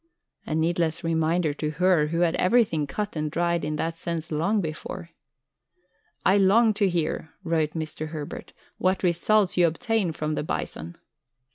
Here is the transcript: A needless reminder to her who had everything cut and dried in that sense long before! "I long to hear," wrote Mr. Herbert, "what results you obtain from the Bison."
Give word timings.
A 0.47 0.55
needless 0.55 1.03
reminder 1.03 1.53
to 1.53 1.69
her 1.73 2.07
who 2.07 2.21
had 2.21 2.33
everything 2.37 2.87
cut 2.87 3.15
and 3.15 3.29
dried 3.29 3.63
in 3.63 3.75
that 3.75 3.95
sense 3.95 4.31
long 4.31 4.59
before! 4.59 5.11
"I 6.25 6.37
long 6.37 6.73
to 6.73 6.89
hear," 6.89 7.29
wrote 7.43 7.73
Mr. 7.75 8.07
Herbert, 8.07 8.51
"what 8.79 9.03
results 9.03 9.57
you 9.57 9.67
obtain 9.67 10.11
from 10.11 10.33
the 10.33 10.41
Bison." 10.41 10.97